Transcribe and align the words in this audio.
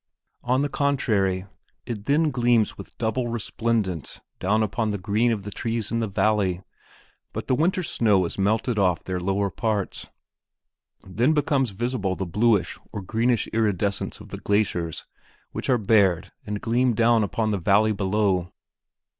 On 0.41 0.63
the 0.63 0.67
contrary 0.67 1.45
it 1.85 2.05
then 2.05 2.31
gleams 2.31 2.75
with 2.75 2.97
double 2.97 3.27
resplendence 3.27 4.19
down 4.39 4.63
upon 4.63 4.89
the 4.89 4.97
green 4.97 5.31
of 5.31 5.43
the 5.43 5.51
trees 5.51 5.91
in 5.91 5.99
the 5.99 6.07
valley; 6.07 6.63
but 7.33 7.45
the 7.45 7.53
winter's 7.53 7.87
snow 7.91 8.25
is 8.25 8.35
melted 8.39 8.79
off 8.79 9.03
their 9.03 9.19
lower 9.19 9.51
parts. 9.51 10.09
Then 11.03 11.33
becomes 11.33 11.69
visible 11.69 12.15
the 12.15 12.25
bluish 12.25 12.79
or 12.91 13.03
greenish 13.03 13.45
iridescence 13.53 14.19
of 14.19 14.29
the 14.29 14.39
glaciers 14.39 15.05
which 15.51 15.69
are 15.69 15.77
bared 15.77 16.31
and 16.47 16.61
gleam 16.61 16.95
down 16.95 17.23
upon 17.23 17.51
the 17.51 17.59
valley 17.59 17.91
below. 17.91 18.51